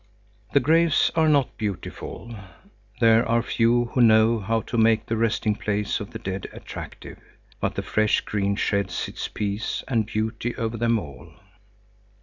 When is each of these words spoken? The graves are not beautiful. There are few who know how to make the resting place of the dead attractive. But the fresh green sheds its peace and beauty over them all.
The 0.53 0.59
graves 0.59 1.11
are 1.13 1.29
not 1.29 1.59
beautiful. 1.59 2.35
There 2.99 3.23
are 3.29 3.43
few 3.43 3.85
who 3.93 4.01
know 4.01 4.39
how 4.39 4.61
to 4.61 4.75
make 4.75 5.05
the 5.05 5.15
resting 5.15 5.53
place 5.53 5.99
of 5.99 6.09
the 6.09 6.17
dead 6.17 6.47
attractive. 6.51 7.19
But 7.59 7.75
the 7.75 7.83
fresh 7.83 8.21
green 8.21 8.55
sheds 8.55 9.07
its 9.07 9.27
peace 9.27 9.83
and 9.87 10.07
beauty 10.07 10.55
over 10.55 10.75
them 10.75 10.97
all. 10.97 11.35